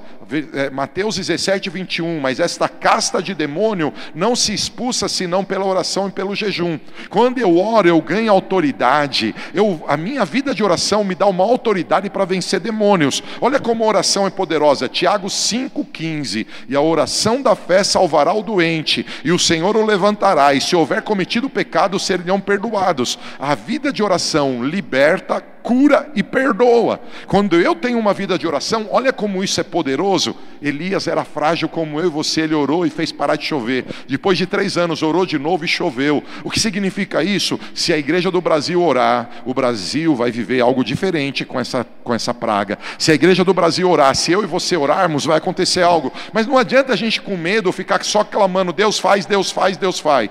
[0.55, 2.21] É, Mateus 17, 21.
[2.21, 6.79] Mas esta casta de demônio não se expulsa senão pela oração e pelo jejum.
[7.09, 9.35] Quando eu oro, eu ganho autoridade.
[9.55, 13.23] Eu, a minha vida de oração me dá uma autoridade para vencer demônios.
[13.41, 14.89] Olha como a oração é poderosa.
[14.89, 16.47] Tiago 5,15.
[16.69, 20.77] E a oração da fé salvará o doente, e o Senhor o levantará, e se
[20.77, 23.19] houver cometido pecado, serão perdoados.
[23.39, 27.01] A vida de oração liberta, cura e perdoa.
[27.27, 30.35] Quando eu tenho uma vida de oração, olha como isso é poderoso.
[30.61, 33.85] Elias era frágil como eu e você, ele orou e fez parar de chover.
[34.09, 36.23] Depois de três anos, orou de novo e choveu.
[36.45, 37.59] O que significa isso?
[37.75, 42.15] Se a igreja do Brasil orar, o Brasil vai viver algo diferente com essa, com
[42.15, 42.79] essa praga.
[42.99, 46.13] Se a igreja do Brasil orar, se eu e você orarmos, vai acontecer algo.
[46.33, 49.99] Mas não adianta a gente com medo ficar só clamando: Deus faz, Deus faz, Deus
[49.99, 50.31] faz.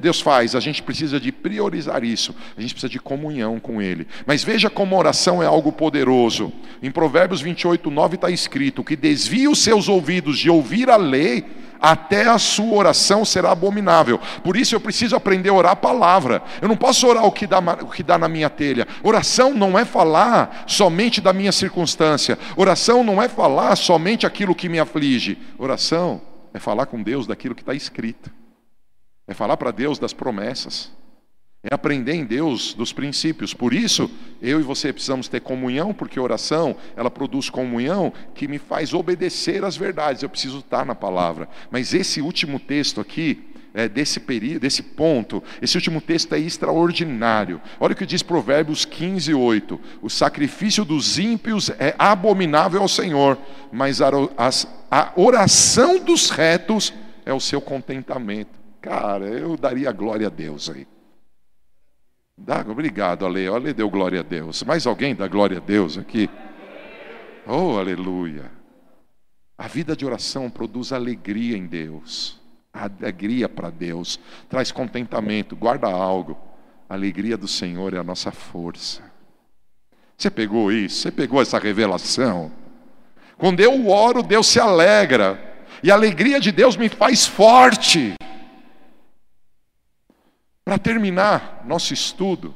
[0.00, 4.06] Deus faz, a gente precisa de priorizar isso, a gente precisa de comunhão com Ele.
[4.26, 6.52] Mas veja como oração é algo poderoso.
[6.82, 11.44] Em Provérbios 28, 9 está escrito: que desvia os seus ouvidos de ouvir a lei,
[11.80, 14.18] até a sua oração será abominável.
[14.42, 16.42] Por isso eu preciso aprender a orar a palavra.
[16.62, 18.88] Eu não posso orar o que dá, o que dá na minha telha.
[19.02, 22.38] Oração não é falar somente da minha circunstância.
[22.56, 25.36] Oração não é falar somente aquilo que me aflige.
[25.58, 26.22] Oração
[26.54, 28.30] é falar com Deus daquilo que está escrito.
[29.26, 30.92] É falar para Deus das promessas.
[31.62, 33.54] É aprender em Deus dos princípios.
[33.54, 34.10] Por isso,
[34.42, 39.64] eu e você precisamos ter comunhão, porque oração, ela produz comunhão que me faz obedecer
[39.64, 40.22] às verdades.
[40.22, 41.48] Eu preciso estar na palavra.
[41.70, 47.58] Mas esse último texto aqui, é, desse período, desse ponto, esse último texto é extraordinário.
[47.80, 49.80] Olha o que diz Provérbios 15, 8.
[50.02, 53.38] O sacrifício dos ímpios é abominável ao Senhor,
[53.72, 54.10] mas a,
[54.90, 56.92] a oração dos retos
[57.24, 58.63] é o seu contentamento.
[58.84, 60.86] Cara, eu daria glória a Deus aí.
[62.36, 63.46] Dá, obrigado, Ale.
[63.46, 64.62] Ale deu glória a Deus.
[64.62, 66.28] Mais alguém dá glória a Deus aqui?
[67.46, 68.50] Oh, aleluia.
[69.56, 72.38] A vida de oração produz alegria em Deus.
[72.74, 74.20] Alegria para Deus.
[74.50, 75.56] Traz contentamento.
[75.56, 76.36] Guarda algo.
[76.86, 79.02] A alegria do Senhor é a nossa força.
[80.14, 81.00] Você pegou isso?
[81.00, 82.52] Você pegou essa revelação?
[83.38, 85.42] Quando eu oro, Deus se alegra.
[85.82, 88.14] E a alegria de Deus me faz forte.
[90.64, 92.54] Para terminar nosso estudo,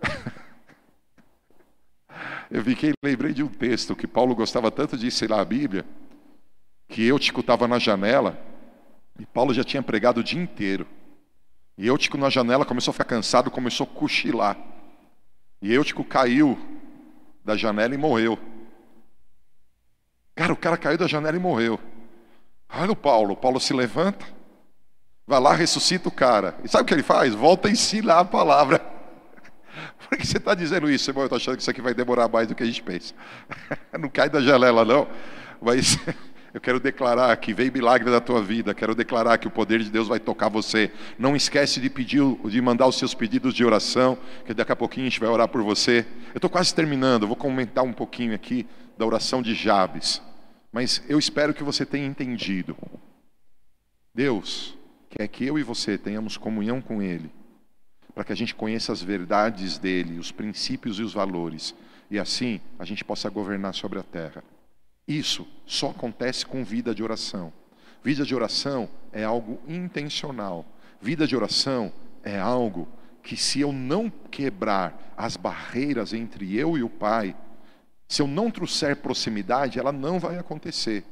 [2.50, 5.84] eu fiquei, lembrei de um texto que Paulo gostava tanto de ensinar a Bíblia,
[6.88, 8.42] que Eutico estava na janela,
[9.18, 10.86] e Paulo já tinha pregado o dia inteiro.
[11.76, 14.56] E Eutico na janela começou a ficar cansado, começou a cochilar.
[15.60, 16.58] E Eutico caiu
[17.44, 18.38] da janela e morreu.
[20.34, 21.78] Cara, o cara caiu da janela e morreu.
[22.70, 24.35] Olha o Paulo, o Paulo se levanta,
[25.26, 26.54] Vai lá, ressuscita o cara.
[26.62, 27.34] E sabe o que ele faz?
[27.34, 28.78] Volta a ensinar a palavra.
[30.08, 31.24] Por que você está dizendo isso, irmão?
[31.24, 33.12] Eu estou achando que isso aqui vai demorar mais do que a gente pensa.
[33.98, 35.08] Não cai da janela, não.
[35.60, 35.98] Mas
[36.54, 38.72] eu quero declarar que vem milagre da tua vida.
[38.72, 40.92] Quero declarar que o poder de Deus vai tocar você.
[41.18, 45.06] Não esquece de pedir, de mandar os seus pedidos de oração, que daqui a pouquinho
[45.06, 46.06] a gente vai orar por você.
[46.28, 47.26] Eu estou quase terminando.
[47.26, 48.64] vou comentar um pouquinho aqui
[48.96, 50.22] da oração de Jabes.
[50.70, 52.76] Mas eu espero que você tenha entendido.
[54.14, 54.76] Deus
[55.18, 57.30] quer que eu e você tenhamos comunhão com Ele,
[58.14, 61.74] para que a gente conheça as verdades dele, os princípios e os valores,
[62.10, 64.44] e assim a gente possa governar sobre a terra.
[65.08, 67.52] Isso só acontece com vida de oração.
[68.02, 70.64] Vida de oração é algo intencional.
[71.00, 72.88] Vida de oração é algo
[73.22, 77.34] que, se eu não quebrar as barreiras entre eu e o Pai,
[78.08, 81.04] se eu não trouxer proximidade, ela não vai acontecer.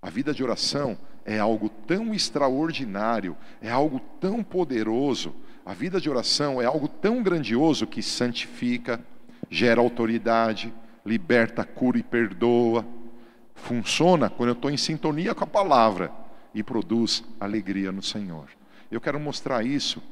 [0.00, 0.96] A vida de oração
[1.30, 5.32] é algo tão extraordinário, é algo tão poderoso.
[5.64, 9.00] A vida de oração é algo tão grandioso que santifica,
[9.48, 10.74] gera autoridade,
[11.06, 12.84] liberta, cura e perdoa.
[13.54, 16.10] Funciona quando eu estou em sintonia com a palavra
[16.52, 18.48] e produz alegria no Senhor.
[18.90, 20.02] Eu quero mostrar isso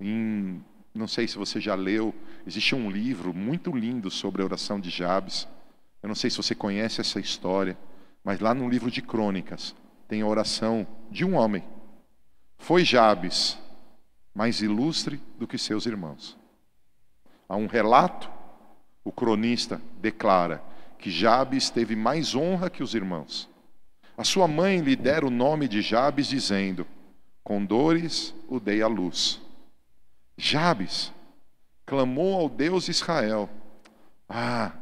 [0.00, 2.14] em, não sei se você já leu,
[2.46, 5.46] existe um livro muito lindo sobre a oração de Jabes.
[6.02, 7.76] Eu não sei se você conhece essa história,
[8.24, 9.74] mas lá no livro de Crônicas
[10.12, 11.64] tem a oração de um homem.
[12.58, 13.58] Foi Jabes
[14.34, 16.36] mais ilustre do que seus irmãos.
[17.48, 18.30] Há um relato,
[19.02, 20.62] o cronista declara
[20.98, 23.48] que Jabes teve mais honra que os irmãos.
[24.14, 26.86] A sua mãe lhe dera o nome de Jabes, dizendo:
[27.42, 29.40] Com dores o dei à luz.
[30.36, 31.10] Jabes
[31.86, 33.48] clamou ao Deus Israel:
[34.28, 34.72] Ah,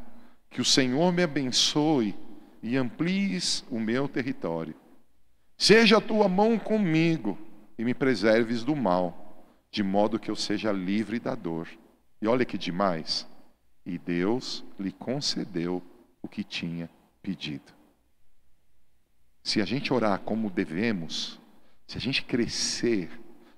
[0.49, 2.13] que o Senhor me abençoe
[2.61, 4.80] e amplies o meu território.
[5.61, 7.37] Seja a tua mão comigo
[7.77, 11.67] e me preserves do mal, de modo que eu seja livre da dor.
[12.19, 13.27] E olha que demais.
[13.85, 15.79] E Deus lhe concedeu
[16.19, 16.89] o que tinha
[17.21, 17.71] pedido.
[19.43, 21.39] Se a gente orar como devemos,
[21.85, 23.11] se a gente crescer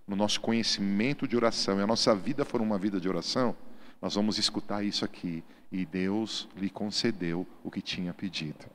[0.05, 3.55] no nosso conhecimento de oração e a nossa vida for uma vida de oração,
[4.01, 5.41] nós vamos escutar isso aqui.
[5.71, 8.65] E Deus lhe concedeu o que tinha pedido.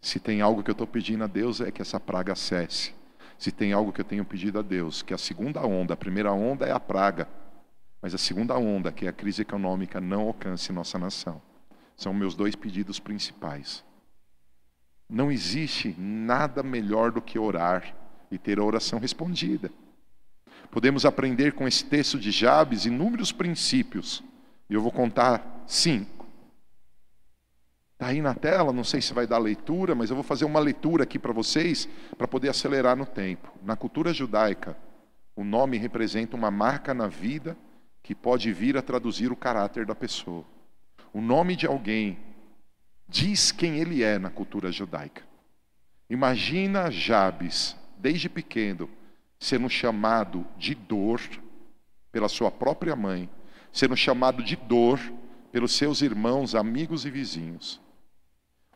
[0.00, 2.94] Se tem algo que eu estou pedindo a Deus é que essa praga cesse.
[3.38, 6.32] Se tem algo que eu tenho pedido a Deus, que a segunda onda, a primeira
[6.32, 7.28] onda é a praga,
[8.00, 11.40] mas a segunda onda, que é a crise econômica, não alcance nossa nação.
[11.96, 13.84] São meus dois pedidos principais.
[15.08, 17.94] Não existe nada melhor do que orar
[18.30, 19.70] e ter a oração respondida.
[20.70, 24.22] Podemos aprender com esse texto de Jabes inúmeros princípios,
[24.68, 26.17] e eu vou contar cinco.
[27.98, 30.60] Está aí na tela, não sei se vai dar leitura, mas eu vou fazer uma
[30.60, 33.52] leitura aqui para vocês, para poder acelerar no tempo.
[33.60, 34.76] Na cultura judaica,
[35.34, 37.58] o nome representa uma marca na vida
[38.00, 40.44] que pode vir a traduzir o caráter da pessoa.
[41.12, 42.20] O nome de alguém
[43.08, 45.24] diz quem ele é na cultura judaica.
[46.08, 48.88] Imagina Jabes, desde pequeno,
[49.40, 51.20] sendo chamado de dor
[52.12, 53.28] pela sua própria mãe,
[53.72, 55.00] sendo chamado de dor
[55.50, 57.87] pelos seus irmãos, amigos e vizinhos.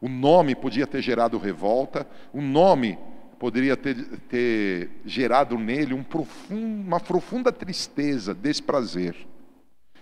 [0.03, 2.99] O nome podia ter gerado revolta, o nome
[3.39, 3.95] poderia ter,
[4.29, 9.15] ter gerado nele um profundo, uma profunda tristeza, desprazer.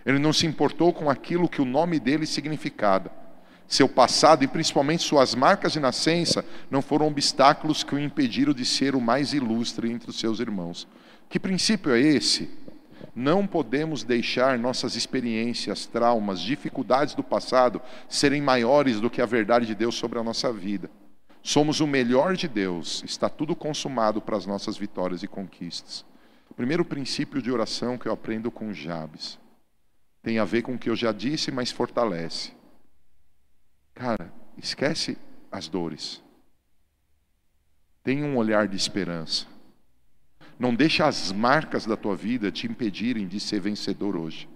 [0.07, 3.13] Ele não se importou com aquilo que o nome dele significava.
[3.69, 8.65] Seu passado e principalmente suas marcas de nascença não foram obstáculos que o impediram de
[8.65, 10.89] ser o mais ilustre entre os seus irmãos.
[11.29, 12.49] Que princípio é esse?
[13.15, 19.67] Não podemos deixar nossas experiências, traumas, dificuldades do passado serem maiores do que a verdade
[19.67, 20.91] de Deus sobre a nossa vida.
[21.43, 26.05] Somos o melhor de Deus, está tudo consumado para as nossas vitórias e conquistas.
[26.51, 29.39] O primeiro princípio de oração que eu aprendo com Jabes
[30.23, 32.53] tem a ver com o que eu já disse, mas fortalece.
[33.95, 35.17] Cara, esquece
[35.51, 36.23] as dores.
[38.03, 39.47] Tenha um olhar de esperança.
[40.61, 44.47] Não deixe as marcas da tua vida te impedirem de ser vencedor hoje.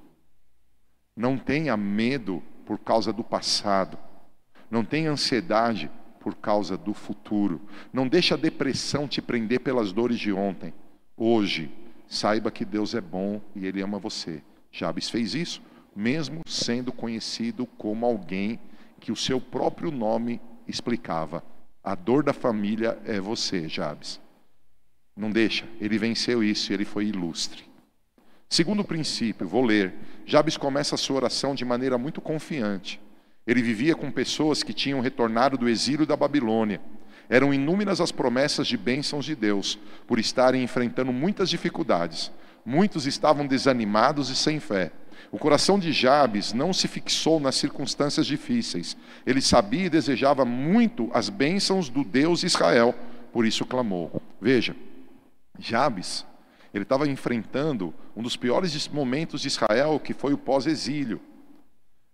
[1.17, 3.97] Não tenha medo por causa do passado.
[4.71, 5.91] Não tenha ansiedade
[6.21, 7.59] por causa do futuro.
[7.91, 10.75] Não deixe a depressão te prender pelas dores de ontem.
[11.17, 11.73] Hoje,
[12.07, 14.43] saiba que Deus é bom e Ele ama você.
[14.71, 15.63] Jabes fez isso,
[15.97, 18.61] mesmo sendo conhecido como alguém
[19.01, 20.39] que o seu próprio nome
[20.69, 21.43] explicava.
[21.83, 24.21] A dor da família é você, Jabes.
[25.17, 27.65] Não deixa, ele venceu isso ele foi ilustre.
[28.49, 29.95] Segundo princípio, vou ler.
[30.27, 33.01] Jabes começa a sua oração de maneira muito confiante.
[33.47, 36.81] Ele vivia com pessoas que tinham retornado do exílio da Babilônia.
[37.29, 42.31] Eram inúmeras as promessas de bênçãos de Deus, por estarem enfrentando muitas dificuldades.
[42.65, 44.93] Muitos estavam desanimados e sem fé.
[45.31, 48.97] O coração de Jabes não se fixou nas circunstâncias difíceis.
[49.27, 52.95] Ele sabia e desejava muito as bênçãos do Deus Israel,
[53.33, 54.23] por isso clamou.
[54.41, 54.77] Veja,
[55.59, 56.27] Jabes,
[56.73, 61.21] ele estava enfrentando um dos piores momentos de Israel, que foi o pós-exílio.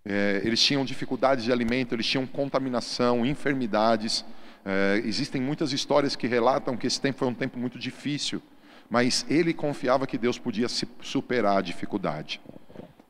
[0.05, 4.25] É, eles tinham dificuldades de alimento, eles tinham contaminação, enfermidades.
[4.65, 8.43] É, existem muitas histórias que relatam que esse tempo foi um tempo muito difícil,
[8.89, 12.41] mas ele confiava que Deus podia superar a dificuldade.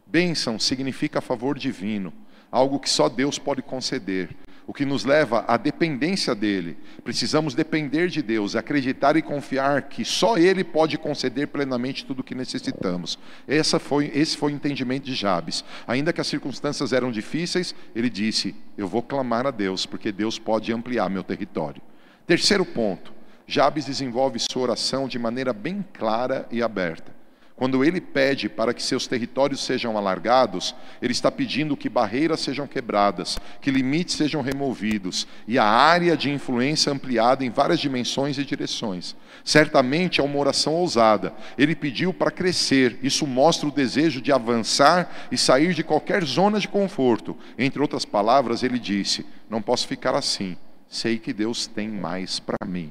[0.07, 2.12] Bênção significa favor divino,
[2.51, 4.37] algo que só Deus pode conceder,
[4.71, 6.79] o que nos leva à dependência dele.
[7.03, 12.23] Precisamos depender de Deus, acreditar e confiar que só Ele pode conceder plenamente tudo o
[12.23, 13.19] que necessitamos.
[13.49, 15.64] Essa foi, esse foi o entendimento de Jabes.
[15.89, 20.39] Ainda que as circunstâncias eram difíceis, ele disse: Eu vou clamar a Deus, porque Deus
[20.39, 21.83] pode ampliar meu território.
[22.25, 23.12] Terceiro ponto:
[23.49, 27.20] Jabes desenvolve sua oração de maneira bem clara e aberta.
[27.61, 32.67] Quando ele pede para que seus territórios sejam alargados, ele está pedindo que barreiras sejam
[32.67, 38.45] quebradas, que limites sejam removidos e a área de influência ampliada em várias dimensões e
[38.47, 39.15] direções.
[39.45, 41.35] Certamente é uma oração ousada.
[41.59, 42.99] Ele pediu para crescer.
[43.03, 47.37] Isso mostra o desejo de avançar e sair de qualquer zona de conforto.
[47.59, 50.57] Entre outras palavras, ele disse: Não posso ficar assim.
[50.89, 52.91] Sei que Deus tem mais para mim.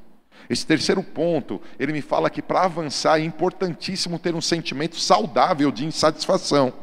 [0.49, 5.71] Esse terceiro ponto, ele me fala que para avançar é importantíssimo ter um sentimento saudável
[5.71, 6.73] de insatisfação.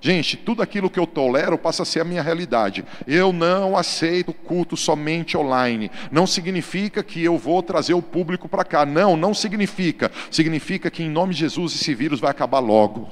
[0.00, 2.84] Gente, tudo aquilo que eu tolero passa a ser a minha realidade.
[3.06, 5.90] Eu não aceito culto somente online.
[6.10, 8.84] Não significa que eu vou trazer o público para cá.
[8.84, 10.10] Não, não significa.
[10.30, 13.08] Significa que em nome de Jesus esse vírus vai acabar logo.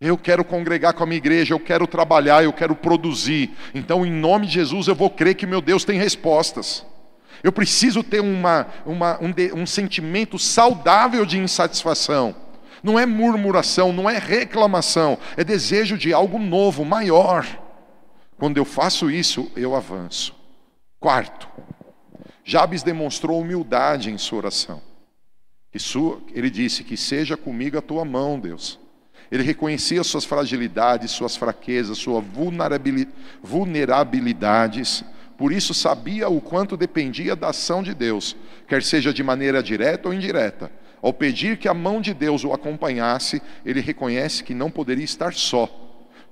[0.00, 3.52] Eu quero congregar com a minha igreja, eu quero trabalhar, eu quero produzir.
[3.72, 6.84] Então, em nome de Jesus, eu vou crer que meu Deus tem respostas.
[7.42, 12.34] Eu preciso ter uma, uma, um, um sentimento saudável de insatisfação.
[12.82, 17.46] Não é murmuração, não é reclamação, é desejo de algo novo, maior.
[18.36, 20.34] Quando eu faço isso, eu avanço.
[20.98, 21.48] Quarto,
[22.44, 24.82] Jabes demonstrou humildade em sua oração.
[26.34, 28.80] ele disse: Que seja comigo a tua mão, Deus.
[29.30, 32.22] Ele reconhecia suas fragilidades, suas fraquezas, suas
[33.42, 35.04] vulnerabilidades
[35.36, 38.36] por isso sabia o quanto dependia da ação de Deus,
[38.68, 40.70] quer seja de maneira direta ou indireta.
[41.00, 45.34] Ao pedir que a mão de Deus o acompanhasse, ele reconhece que não poderia estar
[45.34, 45.68] só.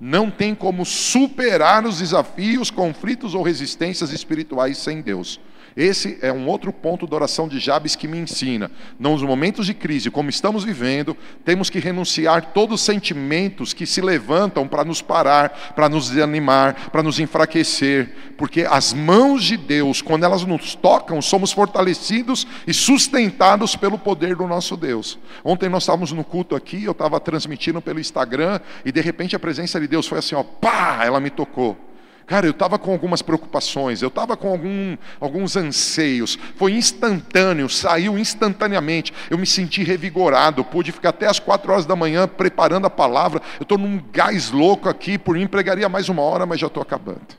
[0.01, 5.41] Não tem como superar os desafios, conflitos ou resistências espirituais sem Deus.
[5.77, 8.71] Esse é um outro ponto da oração de Jabes que me ensina.
[8.99, 14.01] Nos momentos de crise, como estamos vivendo, temos que renunciar todos os sentimentos que se
[14.01, 20.03] levantam para nos parar, para nos desanimar, para nos enfraquecer, porque as mãos de Deus,
[20.03, 25.19] quando elas nos tocam, somos fortalecidos e sustentados pelo poder do nosso Deus.
[25.45, 29.39] Ontem nós estávamos no culto aqui, eu estava transmitindo pelo Instagram e de repente a
[29.39, 31.90] presença de Deus foi assim, ó, pá, ela me tocou.
[32.31, 38.17] Cara, eu estava com algumas preocupações, eu estava com algum, alguns anseios, foi instantâneo, saiu
[38.17, 39.13] instantaneamente.
[39.29, 43.43] Eu me senti revigorado, pude ficar até as quatro horas da manhã preparando a palavra.
[43.59, 46.81] Eu estou num gás louco aqui, por mim pregaria mais uma hora, mas já estou
[46.81, 47.35] acabando.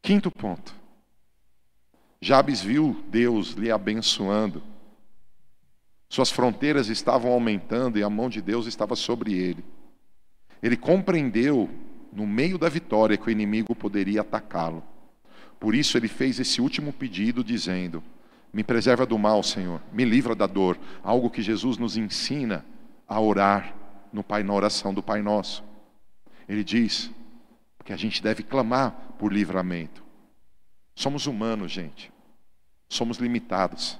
[0.00, 0.72] Quinto ponto.
[2.20, 4.62] Jabes viu Deus lhe abençoando.
[6.08, 9.64] Suas fronteiras estavam aumentando e a mão de Deus estava sobre ele.
[10.62, 11.68] Ele compreendeu
[12.12, 14.84] no meio da vitória que o inimigo poderia atacá-lo.
[15.58, 18.02] Por isso ele fez esse último pedido, dizendo:
[18.52, 20.78] Me preserva do mal, Senhor, me livra da dor.
[21.02, 22.64] Algo que Jesus nos ensina
[23.08, 23.74] a orar
[24.12, 25.64] no Pai, na oração do Pai Nosso.
[26.48, 27.10] Ele diz
[27.84, 30.02] que a gente deve clamar por livramento.
[30.94, 32.12] Somos humanos, gente.
[32.88, 33.98] Somos limitados.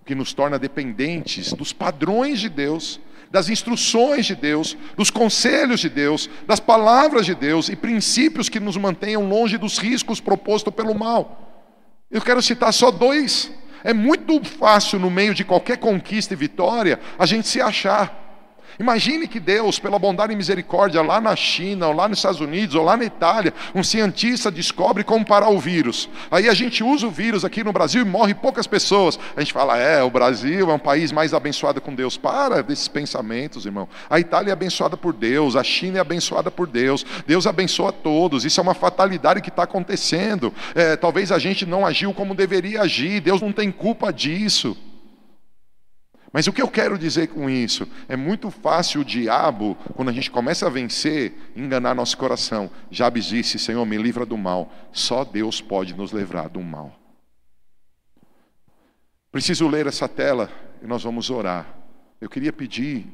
[0.00, 3.00] O que nos torna dependentes dos padrões de Deus
[3.30, 8.58] das instruções de Deus, dos conselhos de Deus, das palavras de Deus e princípios que
[8.58, 11.64] nos mantenham longe dos riscos propostos pelo mal.
[12.10, 13.52] Eu quero citar só dois.
[13.84, 18.29] É muito fácil, no meio de qualquer conquista e vitória, a gente se achar.
[18.80, 22.74] Imagine que Deus, pela bondade e misericórdia, lá na China, ou lá nos Estados Unidos,
[22.74, 26.08] ou lá na Itália, um cientista descobre como parar o vírus.
[26.30, 29.18] Aí a gente usa o vírus aqui no Brasil e morre poucas pessoas.
[29.36, 32.16] A gente fala, é, o Brasil é um país mais abençoado com Deus.
[32.16, 33.86] Para desses pensamentos, irmão.
[34.08, 37.04] A Itália é abençoada por Deus, a China é abençoada por Deus.
[37.26, 38.46] Deus abençoa todos.
[38.46, 40.54] Isso é uma fatalidade que está acontecendo.
[40.74, 43.20] É, talvez a gente não agiu como deveria agir.
[43.20, 44.74] Deus não tem culpa disso.
[46.32, 47.88] Mas o que eu quero dizer com isso?
[48.08, 52.70] É muito fácil o diabo, quando a gente começa a vencer, enganar nosso coração.
[52.90, 54.72] Jabes disse: Senhor, me livra do mal.
[54.92, 56.94] Só Deus pode nos livrar do mal.
[59.32, 60.50] Preciso ler essa tela
[60.82, 61.66] e nós vamos orar.
[62.20, 63.06] Eu queria pedir,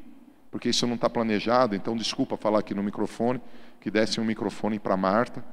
[0.51, 3.41] porque isso não está planejado, então desculpa falar aqui no microfone,
[3.81, 5.45] que dessem um microfone para Marta.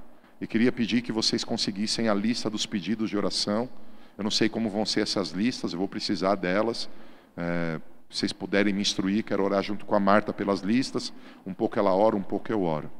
[0.41, 3.69] E queria pedir que vocês conseguissem a lista dos pedidos de oração.
[4.17, 6.89] Eu não sei como vão ser essas listas, eu vou precisar delas.
[7.35, 7.79] É,
[8.09, 11.11] vocês puderem me instruir, quero orar junto com a Marta pelas listas.
[11.45, 12.91] Um pouco ela ora, um pouco eu oro.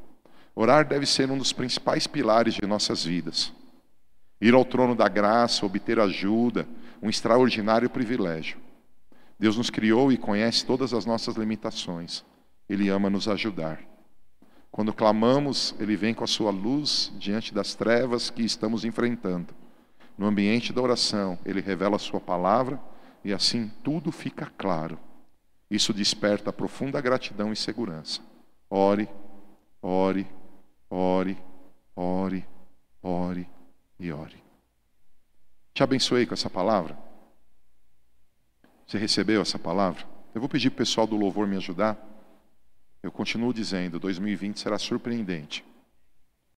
[0.56, 3.54] Orar deve ser um dos principais pilares de nossas vidas.
[4.42, 6.68] Ir ao trono da graça, obter ajuda,
[7.02, 8.58] um extraordinário privilégio.
[9.40, 12.24] Deus nos criou e conhece todas as nossas limitações.
[12.68, 13.80] Ele ama nos ajudar.
[14.72, 19.54] Quando clamamos, Ele vem com a sua luz diante das trevas que estamos enfrentando.
[20.18, 22.80] No ambiente da oração, Ele revela a sua palavra
[23.24, 25.00] e assim tudo fica claro.
[25.70, 28.22] Isso desperta profunda gratidão e segurança.
[28.70, 29.10] Ore,
[29.82, 30.28] ore,
[30.90, 31.38] ore,
[31.96, 32.46] ore,
[33.02, 33.50] ore
[34.00, 34.44] e ore.
[35.74, 36.98] Te abençoei com essa palavra.
[38.86, 40.06] Você recebeu essa palavra?
[40.36, 41.98] Eu vou pedir para o pessoal do louvor me ajudar.
[43.02, 45.66] Eu continuo dizendo, 2020 será surpreendente.